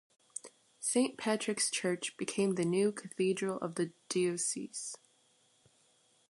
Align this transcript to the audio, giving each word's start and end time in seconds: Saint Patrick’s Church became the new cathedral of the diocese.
Saint 0.79 1.15
Patrick’s 1.15 1.69
Church 1.69 2.17
became 2.17 2.55
the 2.55 2.65
new 2.65 2.91
cathedral 2.91 3.59
of 3.59 3.75
the 3.75 3.93
diocese. 4.09 4.95